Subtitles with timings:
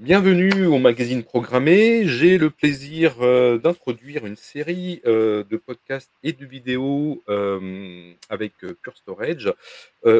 [0.00, 2.02] Bienvenue au magazine programmé.
[2.08, 8.54] J'ai le plaisir euh, d'introduire une série euh, de podcasts et de vidéos euh, avec
[8.82, 9.52] Pure Storage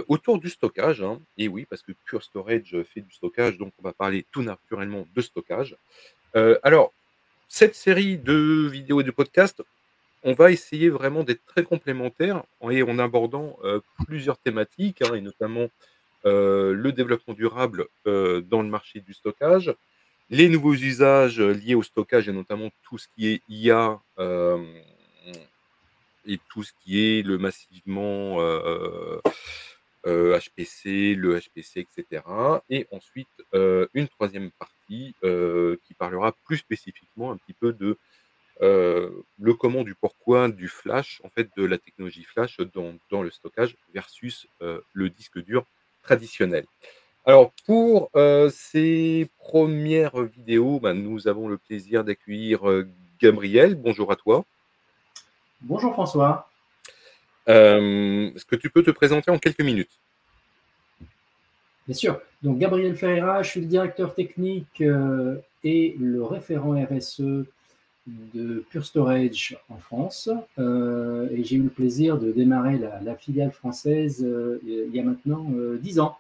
[0.07, 1.03] autour du stockage.
[1.03, 1.21] hein.
[1.39, 5.09] Et oui, parce que Pure Storage fait du stockage, donc on va parler tout naturellement
[5.13, 5.77] de stockage.
[6.63, 6.93] Alors,
[7.49, 9.63] cette série de vidéos et de podcasts,
[10.23, 13.59] on va essayer vraiment d'être très complémentaires en, et en abordant
[14.07, 15.69] plusieurs thématiques, hein, et notamment
[16.25, 19.75] le développement durable euh, dans le marché du stockage,
[20.31, 24.65] les nouveaux usages euh, liés au stockage et notamment tout ce qui est IA euh,
[26.27, 29.21] et tout ce qui est le massivement euh,
[30.07, 32.23] euh, HPC, le HPC, etc.
[32.71, 37.99] Et ensuite, euh, une troisième partie euh, qui parlera plus spécifiquement un petit peu de
[38.63, 43.31] euh, le comment, du pourquoi, du flash, en fait, de la technologie flash dans, le
[43.31, 45.67] stockage versus euh, le disque dur
[46.05, 46.65] traditionnel.
[47.27, 52.87] Alors, pour euh, ces premières vidéos, ben, nous avons le plaisir d'accueillir euh,
[53.21, 53.75] Gabriel.
[53.75, 54.45] Bonjour à toi.
[55.63, 56.51] Bonjour François.
[57.49, 59.99] Euh, Est-ce que tu peux te présenter en quelques minutes?
[61.87, 62.21] Bien sûr.
[62.43, 64.83] Donc Gabriel Ferreira, je suis le directeur technique
[65.65, 67.47] et le référent RSE
[68.07, 70.29] de Pure Storage en France.
[70.59, 75.01] Euh, et j'ai eu le plaisir de démarrer la, la filiale française euh, il y
[75.01, 76.19] a maintenant euh, 10 ans.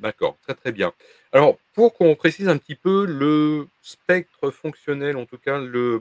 [0.00, 0.92] D'accord, très très bien.
[1.32, 6.00] Alors, pour qu'on précise un petit peu le spectre fonctionnel, en tout cas, le,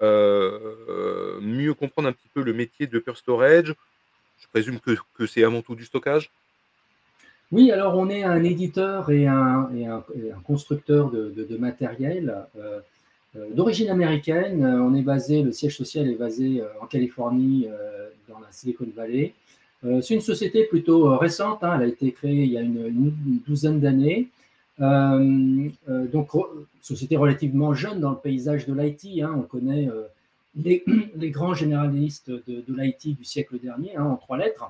[0.00, 3.74] euh, mieux comprendre un petit peu le métier de Pure Storage,
[4.38, 6.30] je présume que, que c'est avant tout du stockage.
[7.50, 11.44] Oui, alors on est un éditeur et un, et un, et un constructeur de, de,
[11.44, 12.46] de matériel
[13.54, 14.64] d'origine américaine.
[14.64, 18.50] Euh, On est basé, le siège social est basé euh, en Californie, euh, dans la
[18.50, 19.34] Silicon Valley.
[19.84, 22.62] Euh, C'est une société plutôt euh, récente, hein, elle a été créée il y a
[22.62, 23.12] une,
[23.46, 24.28] douzaine d'années.
[24.80, 26.30] Euh, euh, donc,
[26.82, 29.22] société relativement jeune dans le paysage de l'IT.
[29.22, 29.34] hein.
[29.36, 30.04] on connaît euh,
[30.56, 30.84] les,
[31.30, 34.64] grands généralistes de, l'IT du siècle dernier, hein, en trois lettres.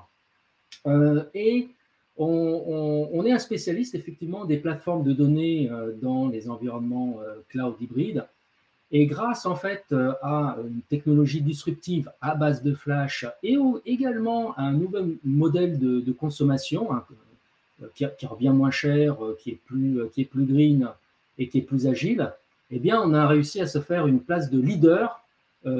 [0.85, 1.69] Euh, et
[2.17, 7.75] on, est un spécialiste effectivement des plateformes de données euh, dans les environnements euh, cloud
[7.79, 8.25] hybrides.
[8.91, 14.53] Et grâce en fait euh, à une technologie disruptive à base de flash et également
[14.55, 17.03] à un nouvel modèle de, consommation hein,
[17.83, 20.89] euh, qui, revient moins cher, euh, qui est plus, qui est plus green
[21.37, 22.31] et qui est plus agile,
[22.71, 25.21] eh bien on a réussi à se faire une place de leader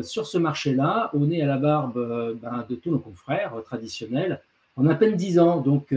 [0.01, 4.41] sur ce marché-là, au nez à la barbe ben, de tous nos confrères traditionnels,
[4.75, 5.61] en à peine 10 ans.
[5.61, 5.95] Donc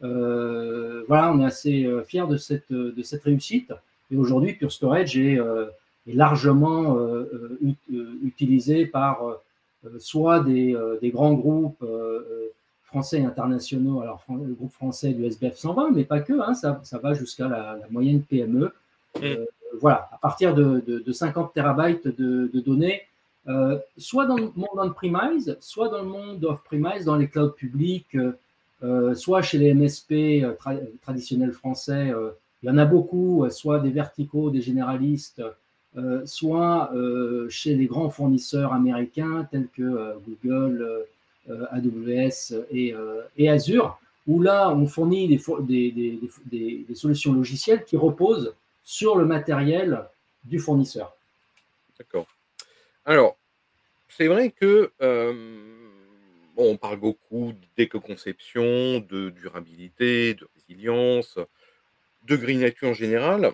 [0.00, 3.72] voilà, on est assez fiers de cette, de cette réussite.
[4.10, 5.38] Et aujourd'hui, Pure Storage est,
[6.08, 9.22] est largement euh, euh, euh, utilisé par
[9.98, 11.84] soit des, des grands groupes
[12.84, 16.80] français et internationaux, alors le groupe français du SBF 120, mais pas que, hein, ça,
[16.84, 18.72] ça va jusqu'à la, la moyenne PME.
[19.80, 23.02] Voilà, à partir de, de, de 50 terabytes de, de données,
[23.48, 28.16] euh, soit dans le monde on-premise, soit dans le monde off-premise, dans les clouds publics,
[28.82, 32.30] euh, soit chez les MSP tra- traditionnels français, euh,
[32.62, 35.42] il y en a beaucoup, soit des verticaux, des généralistes,
[35.96, 41.06] euh, soit euh, chez les grands fournisseurs américains tels que euh, Google,
[41.72, 50.04] AWS et, Azure, où là, on fournit des, solutions logicielles qui reposent sur le matériel
[50.44, 51.14] du fournisseur.
[51.98, 52.26] D'accord.
[53.04, 53.36] Alors,
[54.08, 54.90] c'est vrai que
[56.56, 61.38] on parle beaucoup d'éco-conception, de durabilité, de résilience,
[62.22, 63.52] de greenery en général.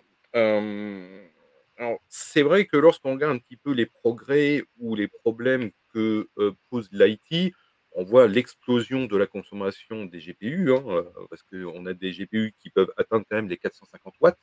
[2.09, 6.53] C'est vrai que lorsqu'on regarde un petit peu les progrès ou les problèmes que euh,
[6.71, 7.55] pose l'IT,
[7.93, 12.55] on voit l'explosion de la consommation des GPU, hein, euh, parce qu'on a des GPU
[12.59, 14.39] qui peuvent atteindre quand même les 450 watts,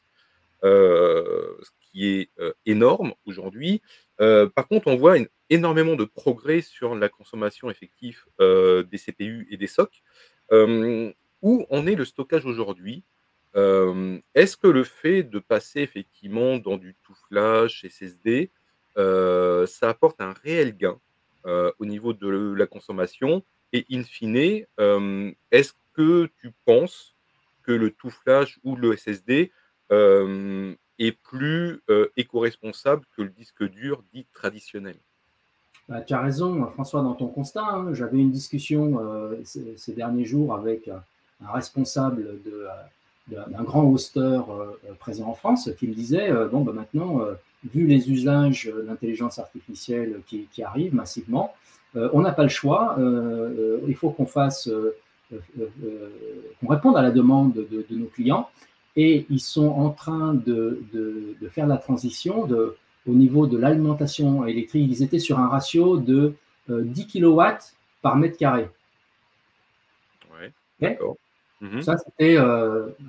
[0.63, 2.31] euh, ce qui est
[2.65, 3.81] énorme aujourd'hui.
[4.17, 5.17] Par contre, on voit
[5.49, 10.03] énormément de progrès sur la consommation effective des CPU et des SOC.
[11.43, 13.03] Où en est le stockage aujourd'hui
[13.55, 18.51] Est-ce que le fait de passer effectivement dans du tout SSD,
[18.95, 20.99] ça apporte un réel gain
[21.45, 23.43] au niveau de la consommation?
[23.73, 24.65] Et in fine,
[25.51, 27.15] est-ce que tu penses
[27.63, 28.13] que le tout
[28.63, 29.51] ou le SSD
[29.91, 31.81] est plus
[32.15, 34.97] éco-responsable que le disque dur dit traditionnel?
[35.89, 37.63] Bah, tu as raison, François, dans ton constat.
[37.63, 37.93] hein.
[37.93, 38.99] J'avais une discussion
[39.45, 42.67] ces, derniers jours avec un responsable de, euh, de-
[43.27, 47.33] d'un grand hoster euh, présent en France qui me disait euh, bon, bah, maintenant, euh,
[47.73, 51.53] vu les usages euh, d'intelligence artificielle qui, qui arrivent massivement,
[51.95, 52.95] euh, on n'a pas le choix.
[52.99, 54.95] euh, euh, il faut qu'on fasse, euh,
[55.33, 55.37] euh,
[55.83, 56.09] euh,
[56.59, 58.49] qu'on réponde à la demande de, de nos clients.
[58.95, 62.75] et ils sont en train de, de, faire la transition de,
[63.07, 64.87] au niveau de l'alimentation électrique.
[64.89, 66.33] Ils étaient sur un ratio de
[66.69, 67.41] 10 kW
[68.01, 68.69] par mètre carré.
[70.81, 70.97] Ouais,
[71.61, 71.81] mhm.
[71.81, 72.37] Ça, c'était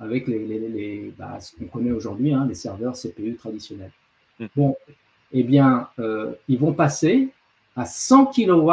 [0.00, 3.92] avec les, les, bah, ce qu'on connaît aujourd'hui, hein, les serveurs CPU traditionnels.
[4.40, 4.48] Mhm.
[4.56, 4.76] Bon,
[5.32, 5.88] eh bien,
[6.48, 7.28] ils vont passer
[7.76, 8.72] à 100 kW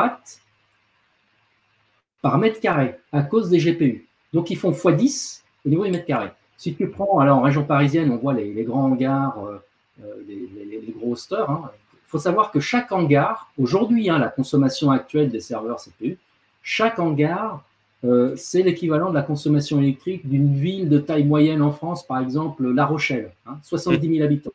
[2.21, 4.07] par mètre carré à cause des GPU.
[4.33, 6.31] Donc, ils font x10 au niveau du mètre carré.
[6.57, 9.59] Si tu prends, alors en région parisienne, on voit les, grands hangars, euh,
[10.03, 11.15] euh, les, gros.
[11.33, 11.69] Hein.
[11.93, 16.17] Il faut savoir que chaque hangar, aujourd'hui, hein, la consommation actuelle des serveurs CPU,
[16.63, 17.63] chaque hangar,
[18.03, 22.19] euh, c'est l'équivalent de la consommation électrique d'une ville de taille moyenne en France, par
[22.19, 23.31] exemple La Rochelle,
[23.63, 24.51] 70 hein, 000 habitants.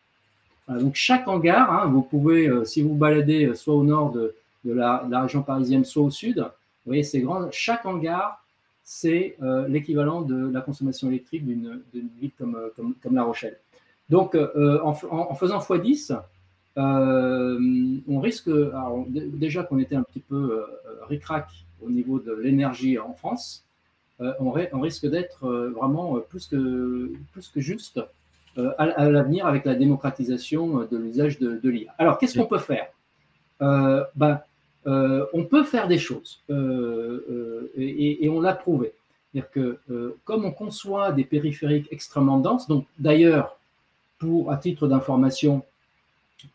[0.68, 4.34] donc chaque hangar, vous pouvez, si vous baladez soit au nord de,
[4.64, 7.50] la, région parisienne, soit au sud, vous voyez, c'est grand.
[7.50, 8.42] Chaque hangar,
[8.82, 11.80] c'est euh, l'équivalent de la consommation électrique d'une
[12.20, 13.58] ville euh, comme, La Rochelle.
[14.08, 14.94] Donc, euh, en,
[15.34, 16.20] faisant x10,
[16.76, 18.50] on risque,
[19.08, 20.64] déjà qu'on était un petit peu
[21.08, 21.46] ricrac
[21.84, 23.64] au niveau de l'énergie en France,
[24.18, 28.00] on, risque d'être vraiment plus que, plus que juste
[28.56, 31.94] à, l'avenir avec la démocratisation de l'usage de, l'IA.
[31.96, 32.88] Alors, qu'est-ce qu'on peut faire?
[33.60, 34.40] Ben,
[34.86, 38.92] euh, on peut faire des choses euh, euh, et, on l'a prouvé.
[39.32, 43.58] C'est-à-dire que comme on conçoit des périphériques extrêmement denses, donc d'ailleurs,
[44.18, 45.62] pour à titre d'information,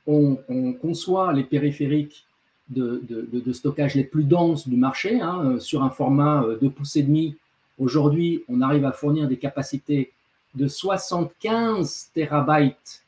[0.08, 0.38] on,
[0.82, 2.26] conçoit les périphériques
[2.70, 7.36] de, stockage les plus denses du marché hein, sur un format de pouces et demi.
[7.78, 10.12] Aujourd'hui, on arrive à fournir des capacités
[10.56, 13.04] de 75 terabytes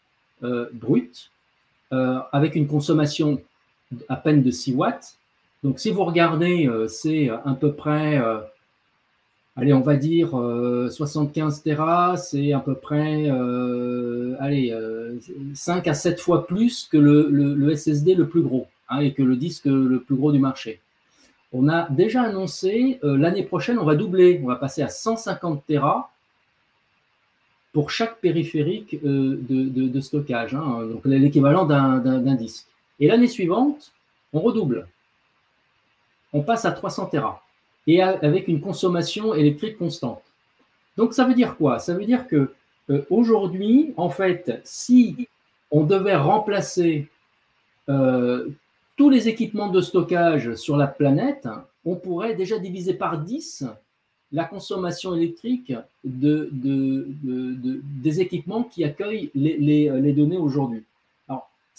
[0.74, 1.30] bruts
[1.92, 3.42] avec une consommation
[4.09, 5.18] à peine de 6 watts.
[5.63, 8.39] Donc si vous regardez, euh, c'est à peu près, euh,
[9.56, 13.30] allez, on va dire 75 euh, Tera, c'est à peu près,
[14.39, 14.75] allez,
[15.53, 19.36] 5 à 7 fois plus que le, SSD le plus gros hein, et que le
[19.36, 20.80] disque le plus gros du marché.
[21.54, 26.12] On a déjà annoncé, l'année prochaine, on va doubler, on va passer à 150 Tera
[27.72, 32.66] pour chaque périphérique de, stockage, hein, donc l'équivalent d'un disque.
[33.00, 33.94] Et l'année suivante,
[34.34, 34.88] on redouble.
[36.34, 37.42] On passe à 300 Tera
[37.88, 40.22] et avec une consommation électrique constante.
[40.98, 41.80] Donc ça veut dire quoi?
[41.80, 42.54] Ça veut dire que
[42.89, 45.28] euh, aujourd'hui, en fait, si
[45.72, 47.07] on devait remplacer
[47.89, 48.48] euh,
[48.97, 51.47] tous les équipements de stockage sur la planète,
[51.85, 53.65] on pourrait déjà diviser par 10
[54.33, 55.73] la consommation électrique
[56.03, 60.83] de, des équipements qui accueillent les données aujourd'hui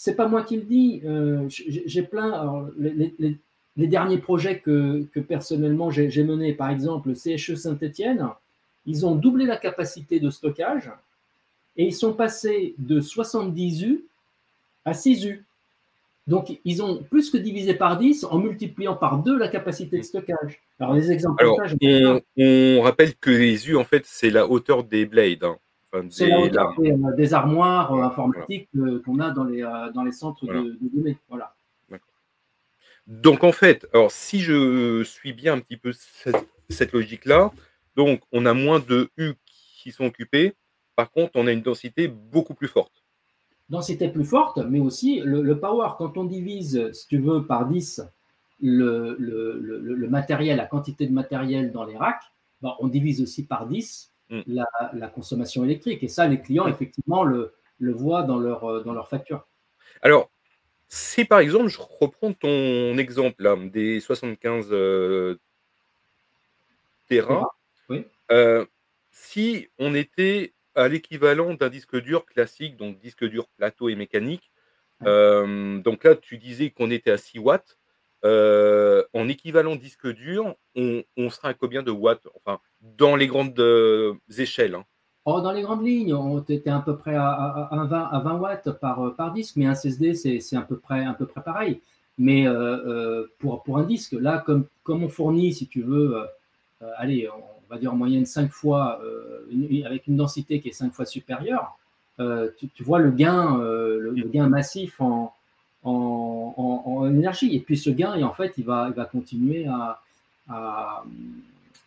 [0.01, 1.01] c'est pas moi qui le dis.
[1.03, 2.69] Euh, j'ai plein.
[2.77, 8.25] les, derniers projets que, personnellement j'ai menés, par exemple, le CHE Saint-Etienne,
[8.85, 10.89] ils ont doublé la capacité de stockage
[11.75, 14.05] et ils sont passés de 70 U
[14.85, 15.45] à 6 U.
[16.29, 20.03] Donc, ils ont plus que divisé par 10 en multipliant par 2 la capacité de
[20.03, 20.61] stockage.
[20.79, 21.43] Alors, les exemples.
[22.37, 25.43] on, rappelle que les U, en fait, c'est la hauteur des blades.
[25.43, 25.57] Hein
[26.09, 26.29] c'est
[27.17, 31.17] des, armoires euh, informatiques euh, qu'on a dans les, euh, dans les centres de, données.
[31.29, 31.55] Voilà.
[33.07, 35.91] Donc en fait, alors si je suis bien un petit peu
[36.69, 37.51] cette, logique-là,
[37.95, 39.33] donc on a moins de U
[39.81, 40.53] qui sont occupés,
[40.95, 43.03] par contre on a une densité beaucoup plus forte.
[43.69, 45.89] Densité plus forte, mais aussi le, power.
[45.97, 48.01] Quand on divise, si tu veux, par 10
[48.61, 52.23] le, le, matériel, la quantité de matériel dans les racks,
[52.61, 54.41] ben, on divise aussi par 10 Mm.
[54.93, 56.03] la, consommation électrique.
[56.03, 59.47] Et ça, les clients, effectivement, le, voient dans leur, euh, dans leur facture.
[60.01, 60.29] Alors,
[60.87, 65.39] si par exemple, je reprends ton exemple là, des 75 euh,
[67.07, 67.47] terrains,
[67.89, 68.05] oui.
[68.31, 68.65] Euh,
[69.11, 74.51] si on était à l'équivalent d'un disque dur classique, donc disque dur plateau et mécanique,
[75.01, 77.77] donc là, tu disais qu'on était à 6 watts.
[78.25, 83.27] Euh, en équivalent disque dur, on, on, sera à combien de watts Enfin, dans les
[83.27, 84.75] grandes euh, échelles.
[84.75, 84.83] Hein?
[85.23, 88.71] Oh, dans les grandes lignes, on était à peu près à, 20, à 20 watts
[88.81, 91.81] par, euh, par disque, mais un CSD, c'est à peu près, à peu près pareil.
[92.17, 92.45] Mais
[93.39, 96.17] pour, pour un disque, là, comme, comme on fournit, si tu veux,
[96.97, 99.01] allez, on va dire en moyenne 5 fois,
[99.85, 101.77] avec une densité qui est 5 fois supérieure,
[102.17, 105.33] tu, vois le gain, le, gain massif en,
[105.83, 107.55] en, énergie.
[107.55, 110.01] Et puis ce gain, en fait, il va, il va continuer à,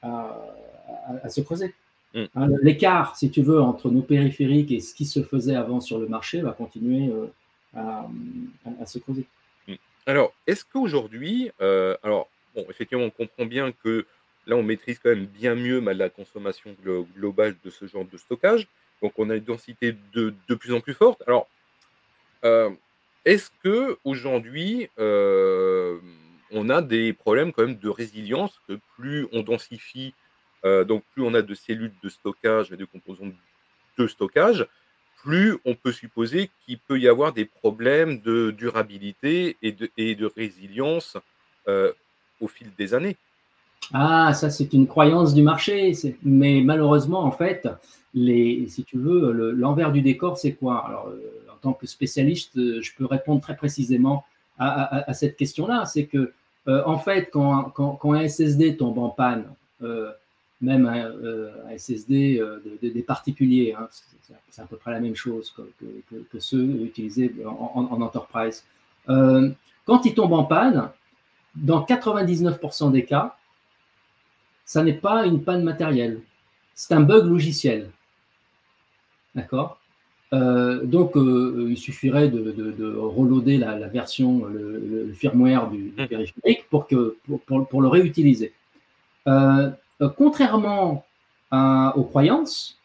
[0.02, 1.74] à, se creuser.
[2.14, 2.24] Mm.
[2.34, 5.98] Hein, l'écart, si tu veux, entre nos périphériques et ce qui se faisait avant sur
[5.98, 7.26] le marché va continuer euh,
[7.74, 9.26] à, se creuser.
[9.68, 9.74] Mm.
[10.06, 14.06] Alors, est-ce qu'aujourd'hui, euh, alors, bon, effectivement, on comprend bien que
[14.46, 16.74] là, on maîtrise quand même bien mieux la consommation
[17.14, 18.68] globale de ce genre de stockage,
[19.02, 21.22] donc on a une densité de plus en plus forte.
[21.26, 21.50] Alors,
[22.44, 22.76] heu,
[23.24, 28.60] est-ce qu'aujourd'hui, hem, on a des problèmes quand même de résilience?
[28.68, 30.16] Que plus on densifie,
[30.64, 33.32] heu, donc plus on a de cellules de stockage et de composants
[33.98, 34.66] de stockage,
[35.16, 40.14] plus on peut supposer qu'il peut y avoir des problèmes de durabilité et de et
[40.16, 41.16] de résilience,
[42.40, 43.18] au fil des années?
[43.92, 45.92] Ah, ça, c'est une croyance du marché.
[46.22, 47.68] Mais malheureusement, en fait,
[48.14, 50.86] si tu veux, le- l'envers du décor, c'est quoi?
[50.86, 51.20] Alors, euh,
[51.52, 54.24] en tant que spécialiste, euh, je peux répondre très précisément
[54.58, 55.86] à, cette question-là.
[55.86, 56.32] C'est que,
[56.68, 57.72] euh, en fait, quand,
[58.04, 59.44] un SSD tombe en panne,
[60.60, 61.10] même un,
[61.76, 63.88] SSD de- de- des particuliers, hein,
[64.50, 68.64] c'est à peu près la même chose que, ceux utilisés en, en- en enterprise.
[69.06, 70.88] Quand il tombe en panne,
[71.56, 73.36] dans 99% des cas,
[74.64, 76.20] ça n'est pas une panne matérielle,
[76.74, 77.90] c'est un bug logiciel.
[79.34, 79.78] D'accord
[80.34, 85.68] Euh, Donc, euh, il suffirait de, de- de reloader la, la version, le, le firmware
[85.70, 86.06] du, du Mmh.
[86.08, 88.54] périphérique pour, que, pour, pour- pour le réutiliser.
[89.28, 89.70] Euh,
[90.16, 91.04] contrairement
[91.50, 92.78] à- aux croyances,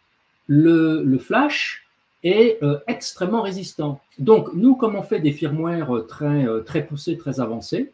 [0.48, 1.86] le, le flash
[2.24, 4.01] est extrêmement résistant.
[4.19, 7.93] Donc, nous, comme on fait des firmwares très, très poussés, très avancés,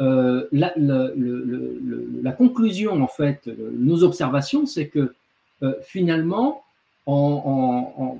[0.00, 5.12] euh, la, conclusion, en fait, nos observations, c'est que
[5.62, 6.62] euh, finalement,
[7.06, 8.18] en,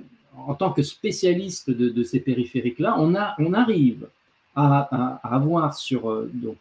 [0.58, 3.14] tant que spécialiste de, ces périphériques-là, on,
[3.54, 4.08] arrive
[4.56, 6.58] à, avoir sur euh, donc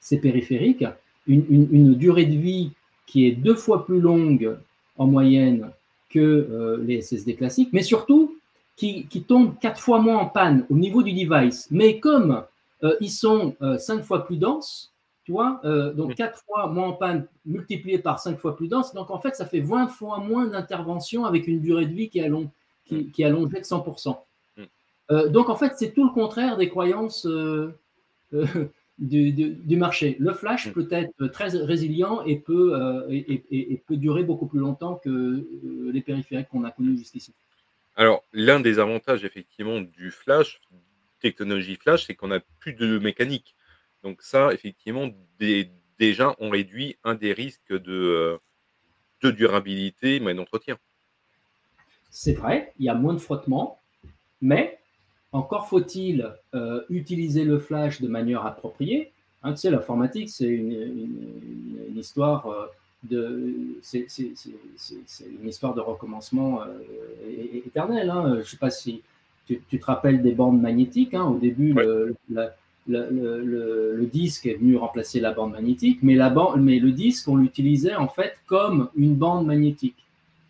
[0.00, 0.84] ces périphériques
[1.26, 2.72] une, durée de vie
[3.06, 4.56] qui est deux fois plus longue
[4.98, 5.70] en moyenne
[6.10, 8.36] que les SSD classiques, mais surtout
[8.76, 11.68] qui, tombent quatre fois moins en panne au niveau du device.
[11.70, 12.42] Mais comme
[12.82, 14.92] euh, ils sont euh, cinq fois plus denses,
[15.24, 18.94] tu vois, euh, donc quatre fois moins en panne multiplié par cinq fois plus dense,
[18.94, 22.18] donc en fait ça fait 20 fois moins d'intervention avec une durée de vie qui
[22.20, 22.48] est, allong-
[22.86, 24.16] qui, qui est allongée de 100%.
[24.56, 24.62] Mmh.
[25.10, 27.26] Euh, donc en fait c'est tout le contraire des croyances
[28.98, 30.16] du, du- du marché.
[30.18, 33.16] Le flash peut être très résilient et peut, et,
[33.50, 35.46] et- et peut durer beaucoup plus longtemps que
[35.92, 37.32] les périphériques qu'on a connus jusqu'ici.
[37.96, 40.60] Alors, l'un des avantages effectivement du flash,
[41.20, 43.54] technologie flash, c'est qu'on a plus de mécanique.
[44.02, 48.38] Donc ça, effectivement, dé déjà, on réduit un des risques de,
[49.22, 50.78] de durabilité, mais d'entretien.
[52.10, 53.80] C'est vrai, il y a moins de frottement,
[54.40, 54.78] mais
[55.32, 59.12] encore faut-il euh, utiliser le flash de manière appropriée.
[59.42, 62.66] Hein, tu sais, l'informatique, c'est une, histoire euh,
[63.02, 64.06] de, c'est,
[65.26, 66.78] une histoire de recommencement euh,
[67.66, 68.10] éternel.
[68.10, 68.34] hein.
[68.34, 69.02] Je ne sais pas si
[69.48, 71.14] tu, tu te rappelles des bandes magnétiques.
[71.14, 71.24] hein.
[71.24, 71.84] Au début, Ouais.
[71.84, 72.54] le, la-
[72.86, 76.78] le- le- le- le disque est venu remplacer la bande magnétique, mais, la ban- mais
[76.78, 79.96] le disque, on l'utilisait en fait comme une bande magnétique.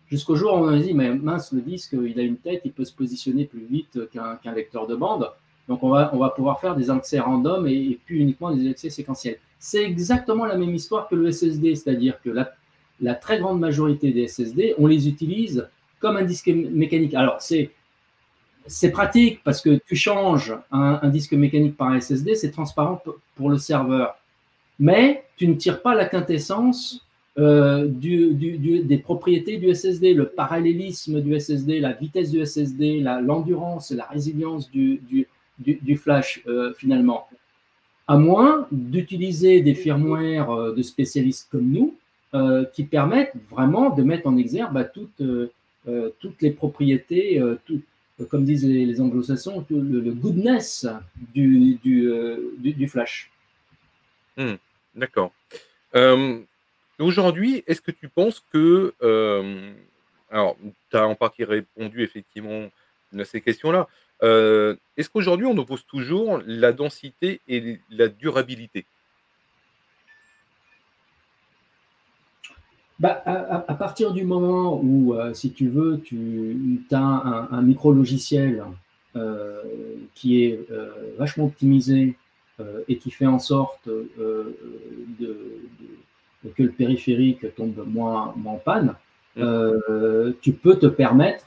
[0.09, 2.71] Jusqu'au jour où on a dit, mais mince, le disque, il a une tête, il
[2.71, 5.29] peut se positionner plus vite qu'un qu'un lecteur de bande.
[5.67, 8.67] Donc, on va, on va pouvoir faire des accès random et, et plus uniquement des
[8.69, 9.37] accès séquentiels.
[9.59, 12.51] C'est exactement la même histoire que le SSD, c'est-à-dire que la,
[13.01, 15.67] la très grande majorité des SSD, on les utilise
[15.99, 17.13] comme un disque mé- mécanique.
[17.13, 17.69] Alors, c'est
[18.67, 23.01] c'est pratique parce que tu changes un, disque mécanique par un SSD, c'est transparent
[23.35, 24.15] pour le serveur.
[24.79, 27.05] Mais tu ne tires pas la quintessence
[27.37, 33.91] euh, des propriétés du SSD, le parallélisme du SSD, la vitesse du SSD, la- l'endurance
[33.91, 35.27] et la résilience du,
[35.97, 37.27] flash euh, finalement.
[38.07, 41.95] À moins d'utiliser des firmwares euh, de spécialistes comme nous
[42.73, 47.41] qui permettent vraiment de mettre en exergue bah, toutes, les propriétés,
[48.25, 50.85] comme disent les, anglo-saxons, le, goodness
[51.33, 53.31] du, euh, flash.
[54.95, 55.31] D'accord.
[55.93, 56.45] Hem,
[56.97, 58.93] aujourd'hui, est-ce que tu penses que,
[60.31, 60.57] alors,
[60.89, 62.69] tu as en partie répondu effectivement
[63.17, 63.87] à ces questions-là.
[64.21, 68.85] Est-ce qu'aujourd'hui on oppose toujours la densité et la durabilité?
[72.99, 78.63] Bah, à, partir du moment où, euh, si tu veux, tu as un, un micro-logiciel
[79.15, 79.61] euh,
[80.15, 82.15] qui est euh, vachement optimisé
[82.89, 84.57] et qui fait en sorte de,
[85.17, 85.61] de-
[86.57, 88.95] que le périphérique tombe moins, moins en panne,
[89.37, 90.33] Mmh.
[90.41, 91.45] tu peux te permettre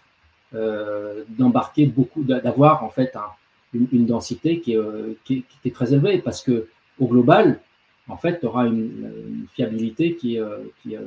[1.29, 3.33] d'embarquer beaucoup, d'a- d'avoir en fait un-
[3.75, 4.81] une, une densité qui est,
[5.25, 6.69] qui est- qui est très élevée parce que
[6.99, 7.61] au global,
[8.09, 11.03] en fait, tu auras une, fiabilité qui, euh, qui, euh,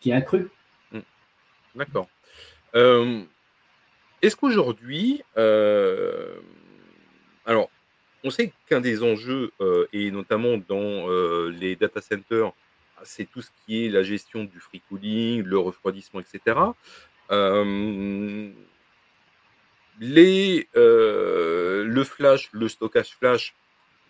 [0.00, 0.48] qui est accrue.
[1.74, 2.08] D'accord.
[2.74, 3.26] Hem,
[4.22, 5.22] est-ce qu'aujourd'hui,
[7.44, 7.70] alors,
[8.24, 11.06] on sait qu'un des enjeux, heu, et notamment dans,
[11.48, 12.52] les data centers,
[13.04, 16.74] c'est tout ce qui est la gestion du free cooling, le refroidissement et cetera.
[20.00, 23.54] les, le flash, le stockage flash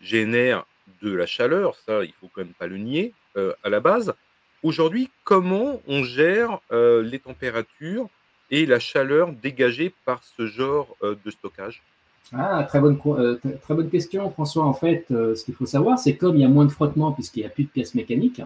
[0.01, 0.65] génère
[1.03, 4.15] de la chaleur, ça, il faut quand même pas le nier à la base.
[4.63, 8.09] Aujourd'hui, comment on gère les températures
[8.51, 11.83] et la chaleur dégagée par ce genre de stockage?
[12.33, 12.99] Ah, très bonne,
[13.91, 14.65] question, François.
[14.65, 17.41] En fait, ce qu'il faut savoir, c'est comme il y a moins de frottement puisqu'il
[17.41, 18.43] n'y a plus de pièces mécaniques,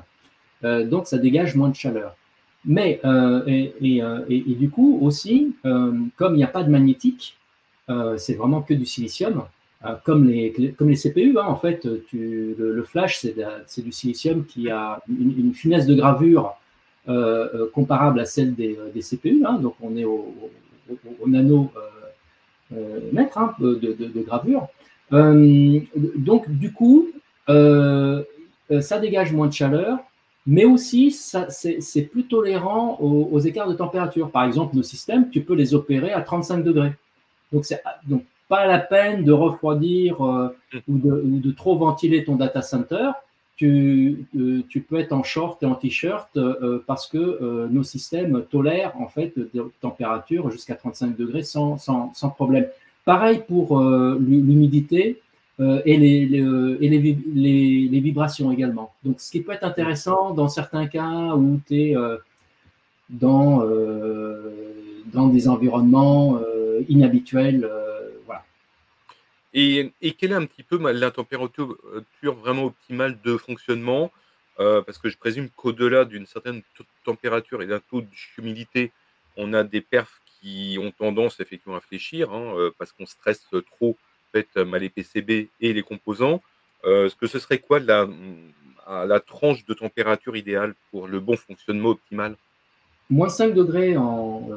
[0.62, 2.16] donc ça dégage moins de chaleur.
[2.64, 3.00] Mais,
[3.47, 7.38] et, du coup, aussi, comme il n'y a pas de magnétique,
[8.16, 9.44] c'est vraiment que du silicium,
[10.04, 13.26] comme les, comme les CPU, hein, en fait, le, flash,
[13.66, 16.56] c'est du silicium qui a une, finesse de gravure
[17.72, 19.42] comparable à celle des, des CPU.
[19.46, 20.34] Hein, donc, on est au,
[21.20, 21.72] au, nano
[23.12, 24.68] mètre hein, de, de, gravure.
[25.10, 27.08] donc, du coup,
[27.49, 29.99] ça dégage moins de chaleur,
[30.46, 34.30] mais aussi c'est plus tolérant aux, écarts de température.
[34.30, 36.92] Par exemple, nos systèmes, tu peux les opérer à 35 degrés.
[37.52, 37.64] Donc,
[38.06, 40.49] donc pas la peine de refroidir euh,
[40.88, 43.12] ou, de, trop ventiler ton data center.
[43.57, 48.42] Tu, euh, tu peux être en short et en t-shirt euh, parce que nos systèmes
[48.50, 52.66] tolèrent en fait des températures jusqu'à 35 degrés sans, sans, sans problème.
[53.04, 55.21] Pareil pour l'humidité
[55.61, 56.23] et, les,
[56.80, 57.19] et les,
[57.88, 58.92] les, vibrations également.
[59.04, 61.97] Donc, ce qui peut être intéressant dans certains cas où tu es
[63.11, 63.62] dans,
[65.12, 66.38] dans des environnements
[66.88, 67.69] inhabituels.
[69.52, 71.76] Et, quelle est un petit peu la température
[72.23, 74.12] vraiment optimale de fonctionnement
[74.59, 76.62] Parce que je présume qu'au-delà d'une certaine
[77.04, 78.92] température et d'un taux d'humidité,
[79.37, 83.97] on a des perfs qui ont tendance effectivement à fléchir hein, parce qu'on stresse trop
[84.33, 86.40] fait, les PCB et les composants.
[86.85, 92.37] ce que ce serait quoi la, tranche de température idéale pour le bon fonctionnement optimal?
[93.09, 94.49] Moins 5 degrés en,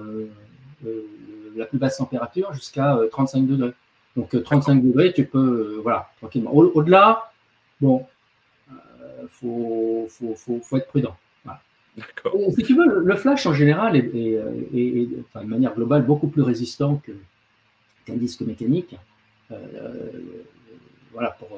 [1.56, 3.74] la plus basse température jusqu'à 35 euh, degrés.
[4.16, 5.40] Donc 35 euh, degrés, tu peux,
[5.78, 6.54] euh, voilà, tranquillement.
[6.54, 7.32] Au-delà,
[7.82, 8.06] bon,
[8.70, 11.16] il faut, faut, faut, faut, être prudent.
[11.96, 12.34] D'accord.
[12.56, 16.42] Si tu veux, le flash en général est, est, enfin, de manière globale beaucoup plus
[16.42, 17.00] résistant
[18.06, 18.96] qu'un disque mécanique.
[21.12, 21.50] voilà, pour,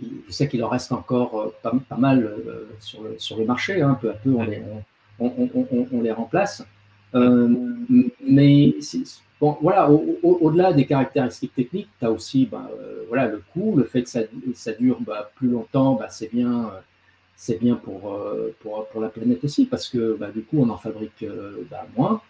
[0.00, 2.30] je sais qu'il en reste encore pas, pas mal
[2.80, 4.62] sur, le, sur le marché, hein, peu à peu on les,
[5.18, 6.64] on, on, on les remplace.
[7.14, 8.74] Mais
[9.40, 13.84] Bon, voilà, au-delà des caractéristiques techniques, tu as aussi bah, euh, voilà, le coût, le
[13.84, 14.20] fait que ça,
[14.54, 16.70] ça dure bah, plus longtemps, bah, c'est bien,
[17.36, 20.70] c'est bien pour, euh, pour, pour, la planète aussi, parce que bah, du coup, on
[20.70, 22.22] en fabrique euh, bah, moins.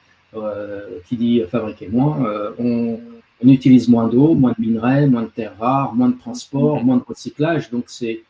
[1.07, 2.19] qui dit fabriquer moins,
[2.59, 2.99] on,
[3.45, 6.97] on, utilise moins d'eau, moins de minerais, moins de terres rares, moins de transport, moins
[6.97, 8.25] de recyclage, donc c'est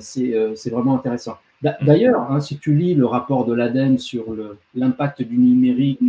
[0.00, 1.36] c'est vraiment intéressant.
[1.62, 4.34] D'ailleurs, hein, si tu lis le rapport de l'ADEME sur
[4.74, 6.00] l'impact du numérique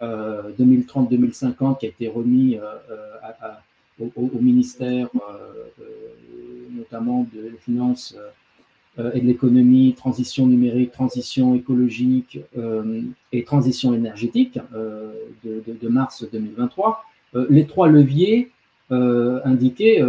[0.00, 2.62] 2030-2050 euh, qui a été remis euh,
[4.00, 5.08] euh, au, ministère,
[6.74, 8.16] notamment de la finance
[8.98, 12.40] et de l'économie, transition numérique, transition écologique
[13.32, 14.58] et transition énergétique
[15.44, 17.04] de, mars 2023.
[17.50, 18.50] les trois leviers
[18.90, 20.02] indiqués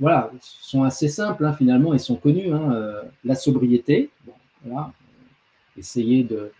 [0.00, 2.52] voilà, sont assez simples hein, finalement et sont connus.
[2.52, 4.10] Hein, la sobriété,
[5.76, 6.50] essayer de,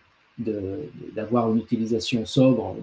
[1.15, 2.75] d'avoir une utilisation sobre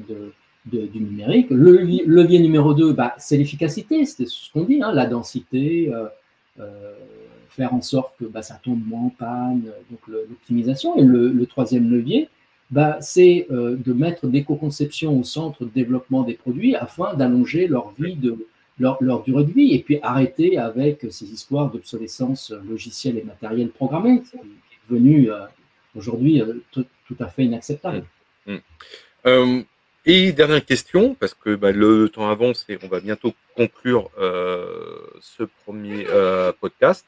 [0.66, 1.48] du numérique.
[1.50, 6.06] Le levier numéro 2, bah, c'est l'efficacité, c'est ce qu'on dit, hein, la densité, euh,
[6.60, 6.92] euh,
[7.48, 10.96] faire en sorte que bah, ça tombe moins en panne, donc l'optimisation.
[10.96, 12.28] Et le, troisième levier,
[12.70, 17.92] bah, c'est euh, de mettre l'éco-conception au centre de développement des produits afin d'allonger leur
[17.96, 24.36] durée de vie, et puis arrêter avec ces histoires d'obsolescence logicielle et matérielle programmée, qui
[24.36, 25.30] est devenu
[25.96, 28.04] aujourd'hui tout à fait inacceptable.
[28.46, 28.54] Mm.
[28.54, 28.60] Mm.
[29.26, 29.62] Euh,
[30.06, 34.98] et dernière question, parce que bah, le temps avance et on va bientôt conclure euh,
[35.20, 37.04] ce premier euh, podcast.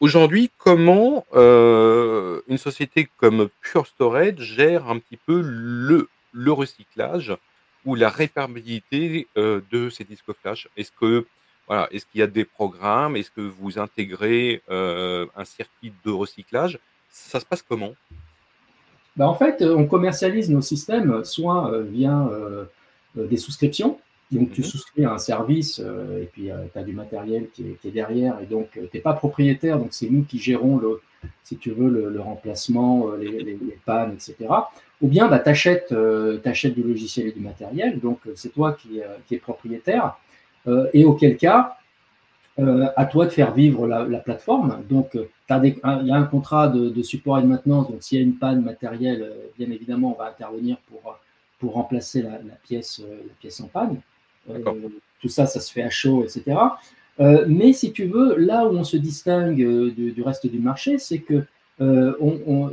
[0.00, 6.08] Aujourd'hui, comment une société comme Pure Storage gère un petit peu le,
[6.52, 7.36] recyclage
[7.84, 10.68] ou la réparabilité de ces disques flash?
[10.76, 11.26] Est-ce que
[11.66, 13.16] voilà, est-ce qu'il y a des programmes?
[13.16, 16.78] Est-ce que vous intégrez un circuit de recyclage?
[17.10, 17.92] Ça se passe comment?
[19.16, 22.28] Bah en fait, on commercialise nos systèmes soit via
[23.14, 24.00] des souscriptions.
[24.32, 27.80] Donc, tu mmh souscris à un service et puis tu as du matériel qui est,
[27.80, 29.78] qui est, derrière et donc tu n'es pas propriétaire.
[29.78, 31.00] Donc, c'est nous qui gérons, le,
[31.42, 34.48] si tu veux, le, remplacement, les, les, les, pannes, etc.
[35.00, 38.72] Ou bien, bah, tu achètes, euh, du logiciel et du matériel, donc euh, c'est toi
[38.72, 40.16] qui, euh, qui es propriétaire.
[40.92, 41.76] et auquel cas,
[42.58, 44.84] à toi de faire vivre la, plateforme.
[44.90, 47.88] Donc, il y a un contrat de, support et de maintenance.
[47.90, 51.18] Donc, s'il y a une panne matérielle, bien évidemment, on va intervenir pour,
[51.58, 54.02] pour remplacer la, pièce, la pièce en panne.
[55.20, 56.56] Tout ça, ça se fait à chaud, etc.
[57.46, 59.56] mais si tu veux, là où on se distingue
[59.94, 61.44] du reste du marché, c'est que
[61.80, 62.12] euh,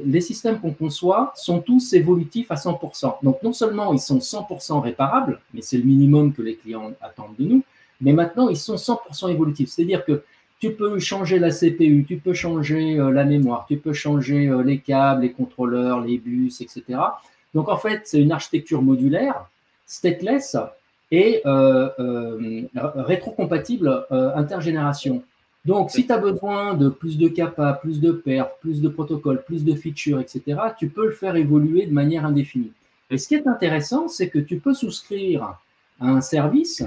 [0.05, 3.23] les systèmes qu'on conçoit sont tous évolutifs à 100%.
[3.23, 7.35] Donc non seulement ils sont 100% réparables, mais c'est le minimum que les clients attendent
[7.39, 7.63] de nous,
[8.01, 9.69] mais maintenant ils sont 100% évolutifs.
[9.69, 10.23] C'est-à-dire que
[10.59, 14.61] tu peux changer la CPU, tu peux changer euh, la mémoire, tu peux changer euh,
[14.61, 16.83] les câbles, les contrôleurs, les bus, etc.
[17.53, 19.49] Donc en fait, c'est une architecture modulaire,
[19.85, 20.57] stateless
[21.11, 21.41] et
[22.73, 25.23] rétrocompatible intergénération.
[25.67, 29.43] Donc, si tu as besoin de plus de capa, plus de perf, plus de protocoles,
[29.43, 32.71] plus de features, etc., tu peux le faire évoluer de manière indéfinie.
[33.09, 35.57] Et ce qui est intéressant, c'est que tu peux souscrire
[35.99, 36.83] à un service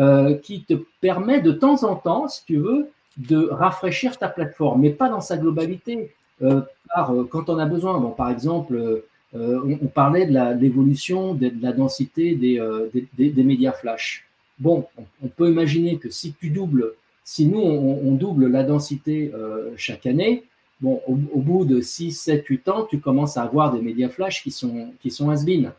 [0.00, 4.80] euh, qui te permet de temps en temps, si tu veux, de rafraîchir ta plateforme,
[4.80, 6.62] mais pas dans sa globalité, euh,
[6.94, 7.98] par, euh, quand on a besoin.
[8.00, 9.02] Bon, par exemple,
[9.34, 14.26] on, parlait de l'évolution de, la densité des, médias flash.
[14.58, 14.86] Bon,
[15.22, 16.92] on, peut imaginer que si tu doubles
[17.24, 20.44] si nous, on, double la densité euh, chaque année,
[20.80, 24.42] bon, au, bout de 6, 7, 8 ans, tu commences à avoir des médias flash
[24.42, 25.72] qui sont, qui sont has-been.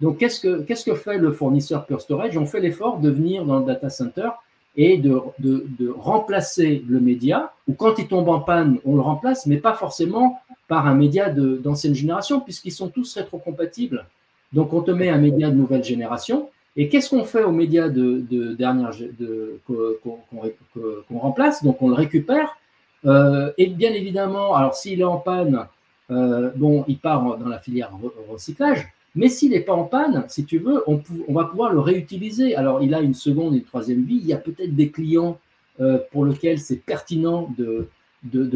[0.00, 0.40] Donc, qu'est-ce
[0.84, 2.36] que, fait le fournisseur Pure Storage?
[2.36, 4.28] On fait l'effort de venir dans le data center
[4.76, 9.46] et de, de, remplacer le média, ou quand il tombe en panne, on le remplace,
[9.46, 14.06] mais pas forcément par un média d'ancienne génération, puisqu'ils sont tous rétrocompatibles.
[14.52, 17.88] Donc, on te met un média de nouvelle génération, et qu'est-ce qu'on fait aux médias
[17.88, 21.62] de, dernière de, qu'on remplace?
[21.62, 22.56] Donc on le récupère.
[23.06, 25.66] Euh, et bien évidemment, alors s'il est en panne,
[26.10, 27.90] euh, bon, il part dans la filière
[28.28, 28.88] recyclage.
[29.14, 31.00] Mais s'il n'est pas en panne, si tu veux, on,
[31.32, 32.56] va pouvoir le réutiliser.
[32.56, 34.16] Alors il a une seconde et une troisième vie.
[34.16, 35.38] Il y a peut-être des clients
[35.80, 37.86] euh, pour lesquels c'est pertinent de,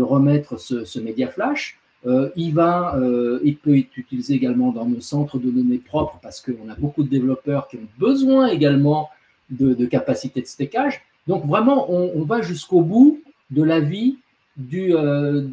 [0.01, 1.77] remettre ce média flash.
[2.06, 6.18] Euh, il, va, euh, il peut être utilisé également dans nos centres de données propres
[6.22, 9.11] parce qu'on a beaucoup de développeurs qui ont besoin également
[9.50, 11.02] de, de capacité de stockage.
[11.26, 14.16] Donc vraiment, on, va jusqu'au bout de la vie
[14.72, 15.44] euh,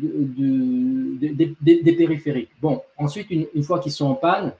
[1.19, 2.51] des, périphériques.
[2.61, 4.53] Bon, ensuite, une, fois qu'ils sont en panne,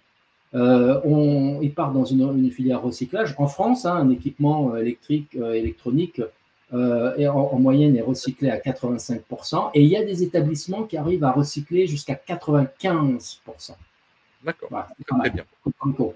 [0.53, 3.35] on, ils partent dans une, filière recyclage.
[3.37, 6.21] En France, hein, un équipement électrique, électronique
[6.73, 11.23] euh, en, moyenne est recyclé à 85%, et il y a des établissements qui arrivent
[11.23, 13.75] à recycler jusqu'à 95%.
[14.43, 14.69] D'accord,
[15.19, 15.45] très bien.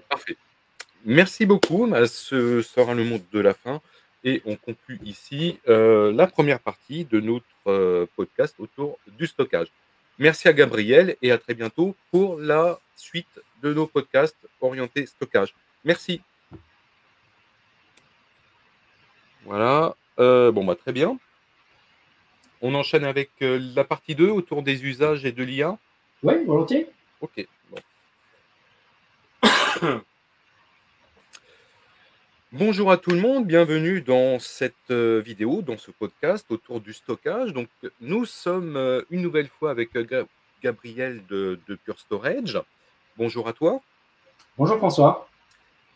[0.08, 0.36] Parfait.
[1.04, 1.86] Merci beaucoup.
[1.86, 3.80] Bah, ce sera le mot de la fin.
[4.22, 9.68] Et on conclut ici euh, la première partie de notre euh, podcast autour du stockage.
[10.18, 15.54] Merci à Gabriel et à très bientôt pour la suite de nos podcasts orientés stockage.
[15.84, 16.20] Merci.
[19.46, 19.96] Voilà.
[20.20, 21.18] Euh, bon, bah, très bien.
[22.60, 25.78] On enchaîne avec euh, la partie 2 autour des usages et de l'IA.
[26.22, 26.90] Oui, volontiers.
[27.22, 27.46] Ok.
[32.52, 36.92] Bonjour à tout le monde, bienvenue dans cette euh, vidéo, dans ce podcast autour du
[36.92, 37.54] stockage.
[37.54, 37.68] Donc,
[38.00, 38.76] nous sommes
[39.10, 39.90] une nouvelle fois avec
[40.62, 42.60] Gabriel de, de Pure Storage.
[43.16, 43.80] Bonjour à toi.
[44.58, 45.29] Bonjour François.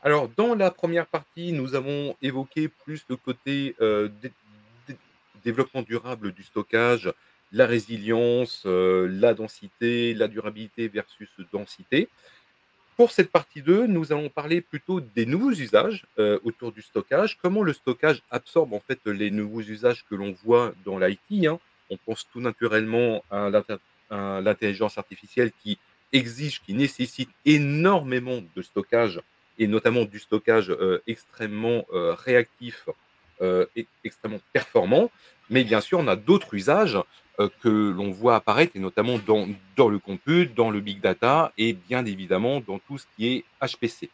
[0.07, 4.11] Alors, dans la première partie, nous avons évoqué plus le côté euh,
[5.43, 7.11] développement durable du stockage,
[7.53, 12.11] la résilience, euh, la densité, la durabilité versus densité.
[12.99, 17.39] Pour cette partie 2, nous allons parler plutôt des nouveaux usages euh, autour du stockage,
[17.41, 21.47] comment le stockage absorbe en fait les nouveaux usages que l'on voit dans l'IT.
[21.47, 21.59] Hein?
[21.89, 23.49] On pense tout naturellement à
[24.11, 25.79] l'intelligence artificielle qui
[26.13, 29.23] exige, qui nécessite énormément de stockage
[29.59, 32.89] et notamment du stockage euh, extrêmement euh, réactif
[33.41, 35.11] euh, et extrêmement performant.
[35.51, 36.99] Mais bien sûr, on a d'autres usages
[37.61, 41.73] que l'on voit apparaître, et notamment dans, dans le compute, dans le big data et
[41.73, 44.09] bien évidemment dans tout ce qui est HPC.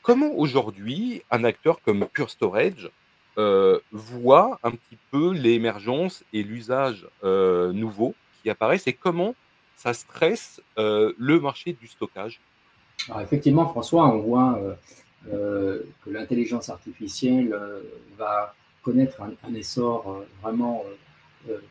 [0.00, 2.88] comment aujourd'hui un acteur comme Pure Storage
[3.92, 9.34] voit un petit peu l'émergence et l'usage nouveau qui apparaissent et comment
[9.76, 12.40] ça stresse le marché du stockage?
[13.22, 14.74] Effectivement, François, on voit euh,
[15.32, 17.80] euh, que l'intelligence artificielle euh,
[18.18, 20.84] va connaître un, essor vraiment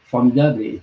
[0.05, 0.81] formidable et,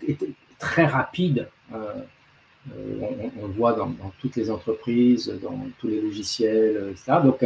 [0.61, 1.49] très rapide.
[1.73, 7.19] On, le voit dans, toutes les entreprises, dans tous les logiciels, etc.
[7.25, 7.45] Donc,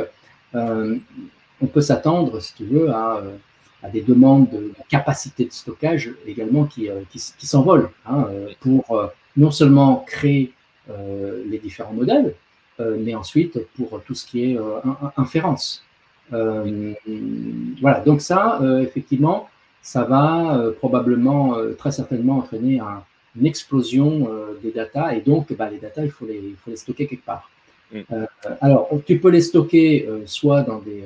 [1.62, 3.22] on peut s'attendre, si tu veux, à,
[3.90, 6.90] des demandes de capacité de stockage également qui,
[7.38, 8.28] s'envolent hein,
[8.60, 10.52] pour non seulement créer
[10.88, 12.34] les différents modèles,
[12.78, 14.80] mais ensuite pour tout ce qui est euh,
[15.16, 15.84] inférence.
[16.30, 19.48] voilà, donc ça, effectivement,
[19.82, 22.80] ça va probablement, très certainement entraîner
[23.38, 24.28] une explosion
[24.62, 27.24] des datas et donc bah, les datas, il faut les, il faut les stocker quelque
[27.24, 27.50] part.
[27.92, 28.00] Mm.
[28.60, 31.04] alors, tu peux les stocker soit dans des,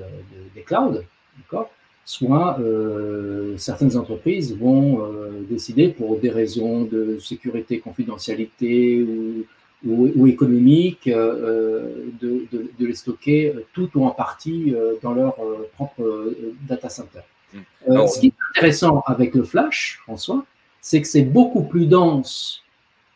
[0.54, 1.00] des clouds,
[1.38, 1.70] d'accord?
[2.08, 9.44] Soit euh, certaines entreprises vont euh, décider pour des raisons de sécurité, confidentialité ou,
[9.86, 15.36] ou, économique euh, de, de, les stocker tout ou en partie dans leur
[15.74, 16.34] propre
[16.68, 17.20] data center.
[17.54, 18.06] Hmm.
[18.06, 20.44] ce qui est intéressant avec le flash, François,
[20.80, 22.62] c'est que c'est beaucoup plus dense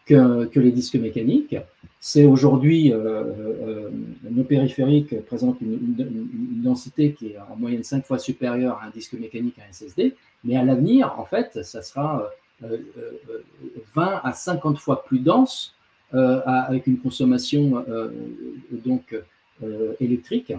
[0.07, 1.57] que, que les disques mécaniques
[2.05, 3.91] c'est aujourd'hui, euh, euh,
[4.29, 5.95] nos périphériques présentent une,
[6.65, 10.17] densité qui est en moyenne 5 fois supérieure à un disque mécanique à un SSD,
[10.43, 12.29] mais à l'avenir, en fait, ça sera
[12.61, 12.81] 20 euh,
[13.95, 15.77] à 50 fois plus dense
[16.13, 17.85] avec une consommation
[18.71, 19.15] donc,
[20.01, 20.53] électrique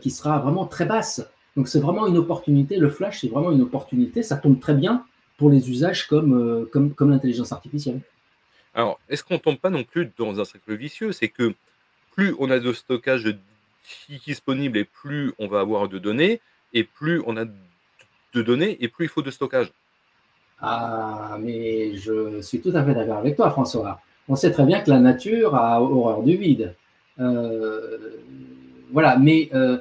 [0.00, 1.26] qui sera vraiment très basse.
[1.56, 5.04] Donc c'est vraiment une opportunité, le flash c'est vraiment une opportunité, ça tombe très bien
[5.36, 8.00] pour les usages comme, comme, comme l'intelligence artificielle.
[8.72, 11.10] Alors, est-ce qu'on tombe pas non plus dans un cercle vicieux?
[11.10, 11.54] C'est que
[12.14, 13.36] plus on a de stockage
[14.26, 16.40] disponible et plus on va avoir de données,
[16.72, 19.72] et plus on a de données et plus il faut de stockage.
[20.60, 24.00] Ah, mais je suis tout à fait d'accord avec toi, François.
[24.30, 26.76] On sait très bien que la nature a horreur du vide.
[27.18, 27.98] Euh,
[28.92, 29.78] voilà, mais euh,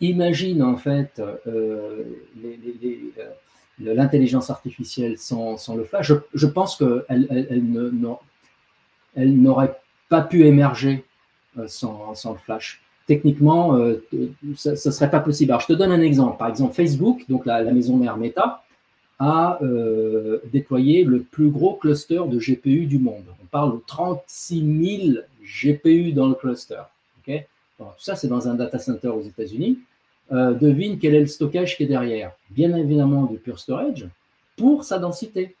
[0.00, 2.04] imagine en fait euh,
[3.78, 7.04] l'intelligence artificielle sans, le flash, je, pense qu'elle
[9.14, 9.78] elle, n'aurait
[10.08, 11.04] pas pu émerger
[11.66, 12.80] sans, le flash.
[13.06, 13.78] Techniquement,
[14.56, 15.52] ce ne serait pas possible.
[15.52, 16.38] Alors, je te donne un exemple.
[16.38, 18.63] Par exemple, Facebook, donc la, maison mère Meta,
[19.18, 23.24] a euh, déployé le plus gros cluster de GPU du monde.
[23.42, 26.82] On parle de 36 000 GPU dans le cluster.
[27.26, 29.78] tout ça, c'est dans un data center aux États-Unis.
[30.32, 32.32] Euh, devine quel est le stockage qui est derrière.
[32.50, 34.08] Bien évidemment du pure storage
[34.56, 35.54] pour sa densité.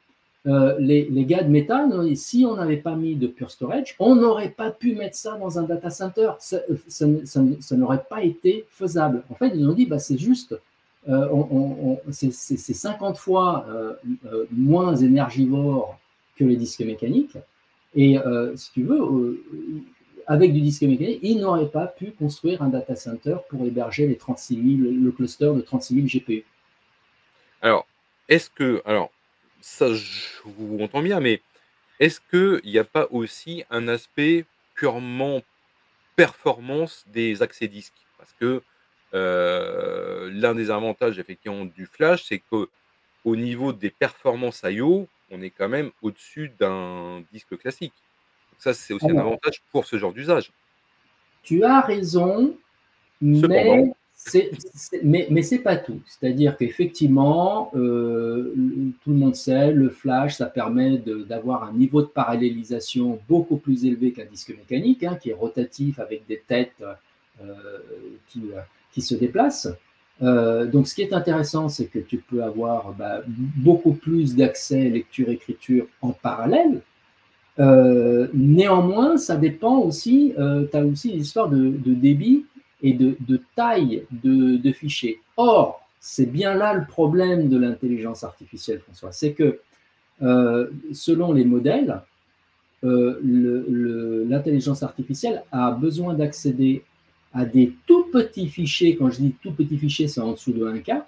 [0.46, 4.50] Euh, les, gars de Meta, si on n'avait pas mis de pure storage, on n'aurait
[4.50, 6.32] pas pu mettre ça dans un data center.
[6.38, 9.22] Ça, n'aurait pas été faisable.
[9.30, 10.54] En fait, ils ont dit, bah, c'est juste,
[11.08, 13.66] euh, c'est 50 fois
[14.50, 15.98] moins énergivore
[16.36, 17.36] que les disques mécaniques.
[17.94, 18.16] Et
[18.56, 19.42] si tu veux,
[20.26, 24.16] avec du disque mécanique, il n'aurait pas pu construire un data center pour héberger les
[24.16, 26.44] 36 le cluster de 36 000 GPU.
[27.62, 27.86] Alors,
[28.28, 29.10] est-ce que, alors,
[29.60, 30.10] ça, je
[30.44, 31.40] vous entends bien, mais
[32.00, 35.42] est-ce qu'il n'y a pas aussi un aspect purement
[36.16, 38.06] performance des accès disques?
[38.18, 38.62] Parce que
[39.14, 42.68] euh, l'un des avantages effectivement du flash, c'est qu'au
[43.36, 47.94] niveau des performances I/O, on est quand même au-dessus d'un disque classique
[48.64, 50.50] ça, c'est aussi un avantage pour ce genre d'usage.
[51.42, 52.56] Tu as raison,
[53.20, 54.50] mais c'est,
[55.02, 56.00] mais, mais c'est pas tout.
[56.06, 58.54] C'est-à-dire qu'effectivement, euh,
[59.02, 63.84] tout le monde sait, le flash, ça permet d'avoir un niveau de parallélisation beaucoup plus
[63.84, 66.82] élevé qu'un disque mécanique, hein, qui est rotatif avec des têtes
[67.42, 67.78] euh,
[68.28, 68.44] qui,
[68.94, 69.68] qui, se déplacent.
[70.22, 74.88] Euh, donc, ce qui est intéressant, c'est que tu peux avoir bah, beaucoup plus d'accès
[74.88, 76.80] lecture-écriture en parallèle,
[77.60, 82.46] euh, néanmoins, ça dépend aussi, euh, tu as aussi l'histoire de, de, débit
[82.82, 83.16] et de,
[83.54, 85.20] taille de, de, fichiers.
[85.36, 89.60] Or, c'est bien là le problème de l'intelligence artificielle, François, c'est que
[90.92, 92.00] selon les modèles,
[92.82, 96.82] l'intelligence artificielle a besoin d'accéder
[97.34, 100.64] à des tout petits fichiers, quand je dis tout petits fichiers, c'est en dessous de
[100.64, 101.02] 1K,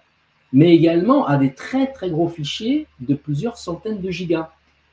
[0.52, 4.50] mais également à des très très gros fichiers de plusieurs centaines de gigas.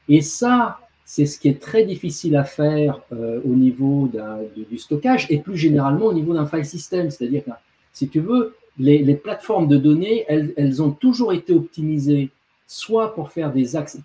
[0.07, 4.09] Et ça, c'est ce qui est très difficile à faire euh, au niveau
[4.55, 7.09] du stockage et plus généralement au niveau d'un file system.
[7.09, 7.51] C'est-à-dire que,
[7.91, 12.29] si tu veux, les, plateformes de données, elles, ont toujours été optimisées
[12.67, 13.99] soit pour faire des accès,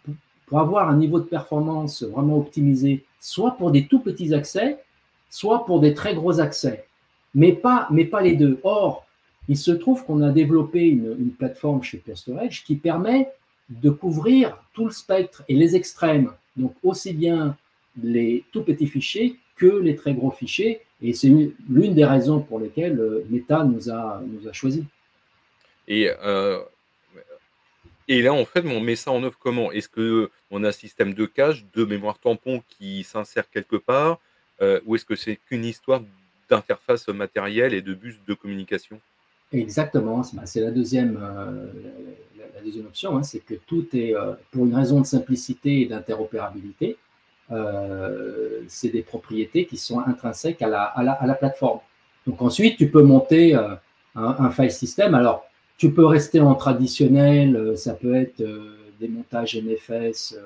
[0.47, 4.79] pour avoir un niveau de performance vraiment optimisé, soit pour des tout petits accès,
[5.31, 6.85] soit pour des très gros accès,
[7.39, 8.59] mais pas, mais pas les deux.
[8.65, 9.07] Or,
[9.49, 12.17] il se trouve qu'on a développé une, plateforme chez Pure
[12.67, 13.29] qui permet
[13.71, 17.57] de couvrir tout le spectre et les extrêmes donc aussi bien
[18.03, 20.81] les tout petits fichiers que les très gros fichiers.
[21.01, 24.83] Et c'est l'une des raisons pour lesquelles euh, l'État nous a, nous a choisis.
[25.87, 26.61] Et, euh,
[28.09, 29.71] et là, en fait, on met ça en œuvre comment?
[29.71, 34.19] Est-ce qu'on a un système de cache, de mémoire tampon qui s'insère quelque part
[34.61, 36.03] euh, Ou est-ce que c'est qu'une histoire
[36.49, 39.01] d'interface matérielle et de bus de communication
[39.51, 41.19] Exactement, c'est la deuxième,
[42.59, 45.87] la deuxième option, hein, c'est que tout est, euh, pour une raison de simplicité et
[45.87, 46.97] d'interopérabilité,
[47.51, 51.81] euh, c'est des propriétés qui sont intrinsèques à la, plateforme.
[52.27, 53.79] Donc ensuite, tu peux monter un,
[54.15, 55.15] un, file system.
[55.15, 55.47] Alors,
[55.79, 58.43] tu peux rester en traditionnel, ça peut être
[59.01, 60.37] des montages NFS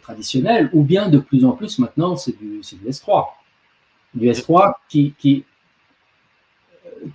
[0.00, 3.26] traditionnels, ou bien de plus en plus maintenant, c'est du, du S3.
[4.14, 5.44] Du S3 qui, qui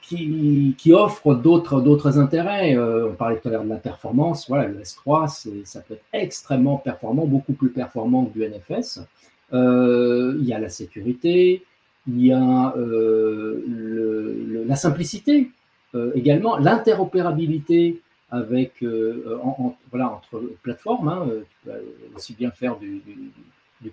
[0.01, 2.75] qui, qui offre d'autres intérêts.
[2.75, 4.47] Euh, on parlait tout à l'heure de la performance.
[4.47, 9.01] Voilà, le S3, ça peut être extrêmement performant, beaucoup plus performant que du NFS.
[9.53, 11.63] Euh, il y a la sécurité,
[12.07, 15.51] il y a euh, la simplicité
[16.13, 18.83] également, l'interopérabilité avec
[19.89, 21.07] voilà entre plateformes.
[21.07, 21.71] Hein, tu peux
[22.15, 23.01] aussi bien faire du,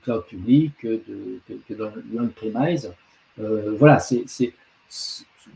[0.03, 2.93] cloud public que, de, que, dans l'on-premise.
[3.37, 4.25] voilà, c'est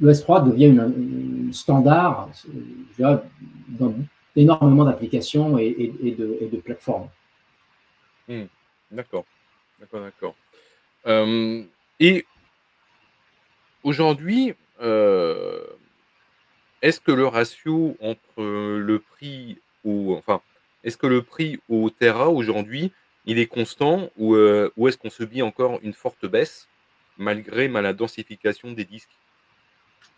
[0.00, 2.28] le S3 devient un standard
[2.98, 3.94] dans
[4.36, 7.08] énormément d'applications et, de, plateformes.
[8.28, 8.44] Hmm.
[8.90, 9.24] d'accord,
[9.80, 10.34] d'accord, d'accord.
[11.06, 11.62] Euh,
[11.98, 12.26] et
[13.82, 15.64] aujourd'hui, euh,
[16.82, 20.42] est-ce que le ratio entre le prix au, enfin,
[20.84, 22.92] est-ce que le prix au Terra aujourd'hui,
[23.28, 26.66] il est constant ou, euh, ou est-ce qu'on subit encore une forte baisse
[27.18, 29.10] malgré la densification des disques?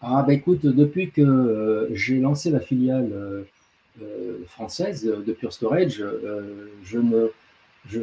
[0.00, 3.10] Ah bah écoute, depuis que euh, j'ai lancé la filiale
[4.00, 6.02] euh, française de Pure Storage,
[6.84, 7.32] je me,
[7.86, 8.00] je,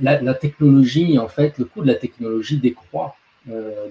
[0.00, 3.16] la, technologie, en fait, le coût de la technologie décroît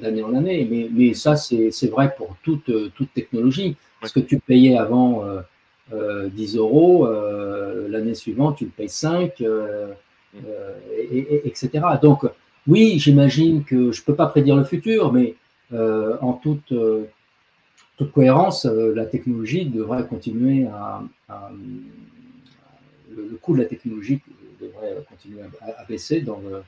[0.02, 0.68] d'année en année.
[0.70, 3.78] Mais, mais ça, c'est vrai pour toute, toute technologie.
[4.04, 5.24] Ce que tu payais avant
[5.92, 7.08] 10 euros,
[7.88, 9.42] l'année suivante, tu le payes 5,
[11.12, 11.82] et, etc.
[12.02, 12.26] Donc,
[12.68, 15.36] oui, j'imagine que je ne peux pas prédire le futur, mais
[15.74, 17.06] euh, en toute, euh,
[18.14, 21.02] cohérence, euh, la technologie devrait continuer à,
[23.10, 24.22] le, coût de la technologie
[24.62, 26.62] devrait continuer à, baisser dans le,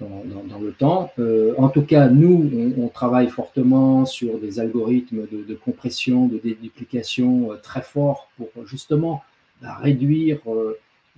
[0.00, 1.12] dans, le temps.
[1.58, 7.82] en tout cas, nous, on, travaille fortement sur des algorithmes de, compression, de déduplication très
[7.82, 9.22] forts pour justement
[9.60, 10.38] bah, réduire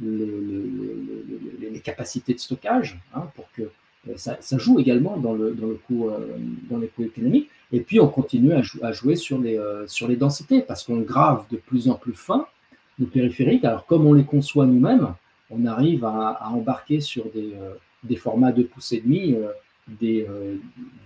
[0.01, 3.71] les capacités de stockage, hein, pour que
[4.09, 6.37] euh, ça, joue également dans le, dans le coût, euh,
[6.71, 7.51] dans les coûts économiques.
[7.73, 11.45] Et puis, on continue à, jouer sur les, euh, sur les densités parce qu'on grave
[11.51, 12.47] de plus en plus fin
[12.99, 13.65] nos périphériques.
[13.65, 15.15] Alors, comme on les conçoit nous-mêmes,
[15.51, 17.55] on arrive à, embarquer sur des,
[18.03, 19.37] des formats de pouces et demi,
[19.89, 20.27] des,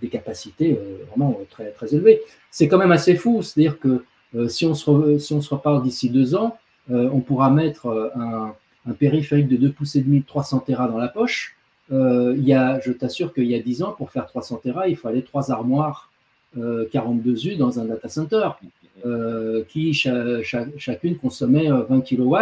[0.01, 0.79] des, capacités
[1.09, 2.21] vraiment très, très élevées.
[2.51, 4.03] C'est quand même assez fou, c'est-à-dire que
[4.47, 6.57] si, on se si on se reparle d'ici deux ans,
[6.89, 8.55] on pourra mettre un,
[8.87, 11.55] un, périphérique de 2 pouces et demi de 300 Tera dans la poche
[11.91, 14.87] euh, il y a, je t'assure qu'il y a 10 ans, pour faire 300 Tera,
[14.87, 16.11] il fallait trois armoires
[16.55, 18.49] 42 euh, U dans un data center
[19.05, 22.35] euh, qui chacune consommait 20 kW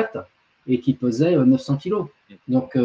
[0.68, 2.06] et qui pesait 900 kg.
[2.48, 2.78] Donc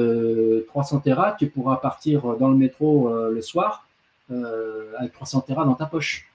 [0.69, 3.87] 300 Tera, tu pourras partir dans le métro le soir
[4.29, 6.29] avec 300 Tera dans ta poche.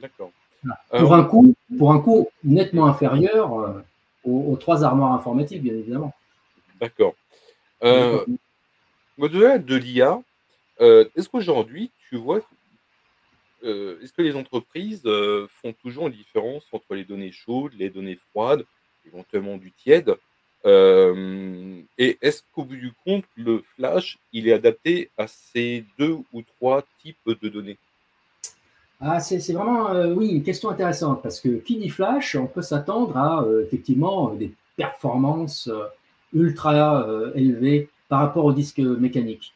[0.00, 0.30] D'accord.
[0.90, 3.82] Pour, un coût, pour un coût nettement inférieur
[4.24, 6.14] aux, trois armoires informatiques, bien évidemment.
[6.80, 7.14] D'accord.
[9.18, 10.22] Au-delà de l'IA,
[10.80, 12.40] euh, est-ce qu'aujourd'hui, tu vois,
[13.64, 17.90] euh, est-ce que les entreprises euh, font toujours une différence entre les données chaudes, les
[17.90, 18.64] données froides,
[19.06, 20.14] éventuellement du tiède
[20.64, 26.42] Et est-ce qu'au bout du compte, le flash, il est adapté à ces deux ou
[26.42, 27.78] trois types de données?
[29.00, 33.16] Ah, c'est vraiment oui, une question intéressante parce que qui dit flash, on peut s'attendre
[33.16, 35.70] à effectivement des performances
[36.34, 39.54] ultra élevées par rapport au disque mécanique.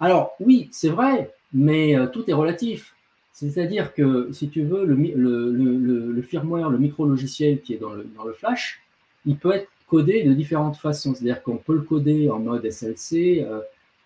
[0.00, 2.94] Alors oui, c'est vrai, mais euh, tout est relatif.
[3.32, 8.80] C'est-à-dire que si tu veux, le, le, firmware, le micro-logiciel qui est dans le, flash,
[9.26, 9.68] il peut être
[10.02, 11.14] de différentes façons.
[11.14, 13.60] C'est-à-dire qu'on peut le coder en mode SLC, euh,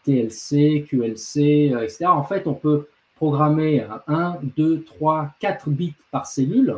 [0.04, 2.06] TLC, QLC, euh, etc.
[2.06, 6.76] En fait, on peut programmer 1, 2, 3, 4 bits par cellule.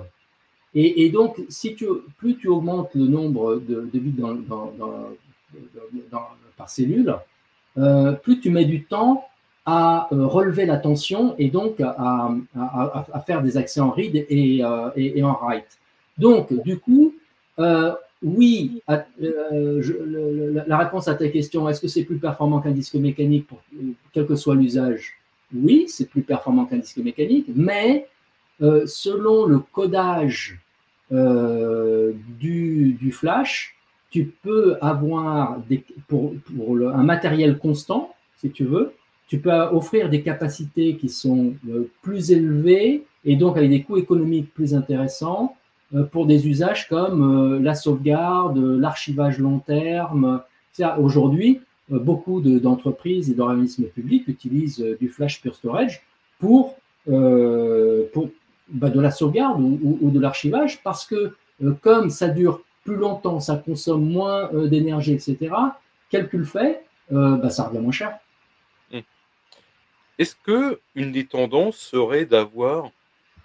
[0.75, 4.73] Et, donc, si tu, plus tu augmentes le nombre de, bits dans, dans,
[6.57, 7.17] par cellule,
[7.79, 9.25] euh, plus tu mets du temps
[9.67, 12.31] à euh, relever la tension et donc à,
[13.27, 15.79] faire des accès en read et, euh, en write.
[16.19, 17.15] Donc, du coup,
[18.23, 23.63] oui, la réponse à ta question, est-ce que c'est plus performant qu'un disque mécanique, pour,
[24.13, 25.15] quel que soit l'usage?
[25.55, 28.07] Oui, c'est plus performant qu'un disque mécanique, mais
[28.61, 30.61] selon le codage
[31.11, 33.77] du, flash,
[34.11, 36.35] tu peux avoir des, pour,
[36.95, 38.93] un matériel constant, si tu veux,
[39.29, 43.97] tu peux offrir des capacités qui sont euh, plus élevées et donc avec des coûts
[43.97, 45.60] économiques plus intéressants euh,
[46.13, 50.43] pour des usages comme euh, la sauvegarde, l'archivage long terme.
[50.99, 51.61] Aujourd'hui,
[51.91, 56.01] beaucoup d'entreprises et d'organismes publics utilisent du flash pure storage
[56.39, 58.31] pour, pour
[58.69, 61.35] bah, de la sauvegarde ou, de l'archivage parce que
[61.83, 65.53] comme ça dure plus longtemps, ça consomme moins d'énergie, etc.,
[66.09, 68.17] calcul fait, bah, ça revient moins cher.
[68.93, 69.01] Mmh.
[70.19, 72.91] Est-ce que une des tendances serait d'avoir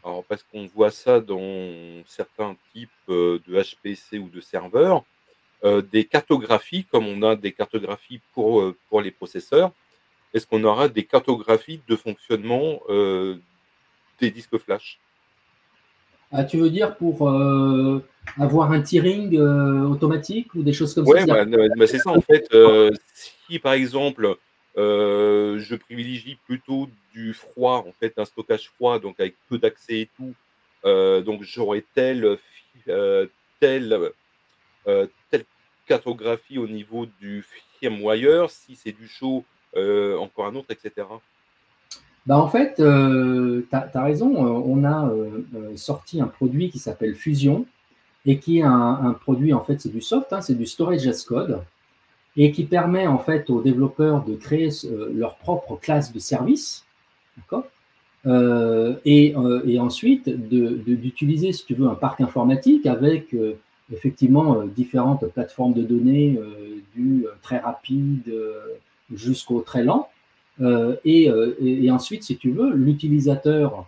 [0.06, 5.03] alors parce qu'on voit ça dans certains types, de HPC ou de serveurs,
[5.91, 9.72] des cartographies comme on a des cartographies pour, pour les processeurs.
[10.34, 12.82] Est-ce qu'on aura des cartographies de fonctionnement,
[14.20, 14.99] des disques flash?
[16.32, 17.28] Ah, tu veux dire pour,
[18.38, 21.12] avoir un tiering, automatique ou des choses comme ça?
[21.14, 22.47] Ouais, bah, c'est ça en fait,
[23.14, 24.38] si par exemple,
[24.76, 30.10] je privilégie plutôt du froid, en fait, un stockage froid, donc avec peu d'accès et
[30.18, 30.34] tout.
[31.24, 32.38] donc j'aurais telle,
[33.60, 34.12] telle,
[34.84, 35.46] telle
[35.88, 37.46] cartographie au niveau du
[37.80, 38.50] firmware.
[38.50, 39.44] Si c'est du chaud,
[39.76, 41.08] encore un autre, etc.
[42.26, 44.36] Bah en fait, tu as, raison.
[44.36, 45.10] On a
[45.76, 47.66] sorti un produit qui s'appelle Fusion
[48.26, 51.24] et qui est un, produit, en fait, c'est du soft, hein, c'est du storage as
[51.24, 51.62] code
[52.38, 56.86] et qui permet en fait aux développeurs de créer euh, leur propre classe de service,
[57.38, 57.66] d'accord
[58.28, 63.36] euh, et, euh, et, ensuite d'utiliser, si tu veux, un parc informatique avec
[63.94, 66.40] effectivement différentes plateformes de données,
[66.96, 68.34] du très rapide
[69.14, 70.10] jusqu'au très lent.
[71.06, 71.30] Et,
[71.62, 73.88] et, ensuite, si tu veux, l'utilisateur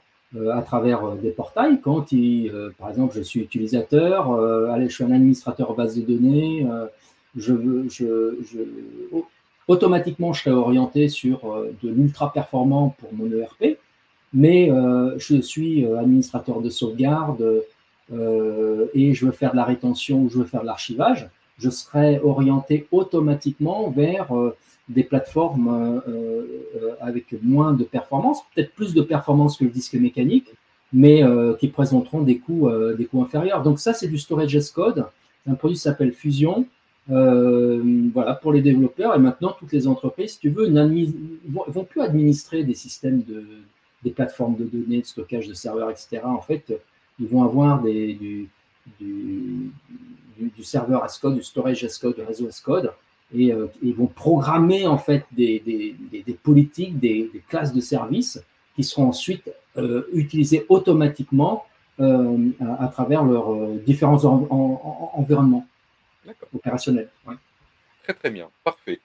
[0.53, 4.31] à travers des portails, quand il, par exemple, je suis utilisateur,
[4.71, 6.63] allez, je suis un administrateur base de données,
[9.67, 13.77] automatiquement, je serai orienté sur euh, de l'ultra performant pour mon ERP,
[14.33, 17.63] mais euh, je suis euh, administrateur de sauvegarde
[18.93, 22.21] et je veux faire de la rétention ou je veux faire de l'archivage, je serai
[22.21, 24.29] orienté automatiquement vers
[24.87, 26.01] des plateformes
[27.01, 30.53] avec moins de performance, peut-être plus de performance que le disque mécanique,
[30.93, 31.21] mais
[31.59, 33.61] qui présenteront des coûts, des coûts inférieurs.
[33.61, 35.05] Donc ça, c'est du storage as code.
[35.45, 36.65] Un produit s'appelle Fusion.
[37.09, 39.15] Euh, voilà, pour les développeurs.
[39.15, 43.45] Et maintenant, toutes les entreprises, si tu veux, vont, vont, plus administrer des systèmes de
[44.03, 46.21] des plateformes de données, de stockage de serveurs, etc.
[46.23, 46.73] En fait,
[47.19, 48.49] ils vont avoir des, du,
[48.99, 49.71] du,
[50.37, 52.91] du, serveur as code, du storage as code, du réseau as code,
[53.35, 58.41] et euh, ils vont programmer en fait des, des, des politiques, des, classes de services
[58.75, 61.65] qui seront ensuite euh, utilisées automatiquement
[61.99, 65.65] euh, à, à, travers leurs euh, différents environnements
[66.53, 67.09] opérationnel.
[68.03, 68.99] Très très bien, parfait.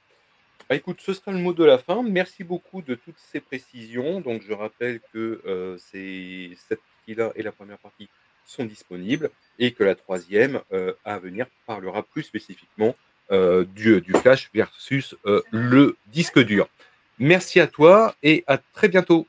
[0.68, 2.02] Bah, écoute, ce sera le mot de la fin.
[2.02, 4.20] Merci beaucoup de toutes ces précisions.
[4.20, 8.08] Donc je rappelle que euh, cette partie-là et la première partie
[8.46, 12.94] sont disponibles et que la troisième euh, à venir parlera plus spécifiquement
[13.30, 15.14] euh, du, du, flash versus
[15.50, 16.68] le disque dur.
[17.18, 19.26] Merci à toi et à très bientôt.